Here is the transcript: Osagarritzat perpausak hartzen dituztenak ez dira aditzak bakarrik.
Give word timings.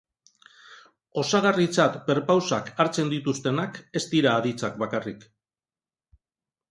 Osagarritzat 1.23 1.99
perpausak 2.07 2.71
hartzen 2.85 3.11
dituztenak 3.11 3.77
ez 4.01 4.03
dira 4.15 4.31
aditzak 4.39 4.81
bakarrik. 4.85 5.29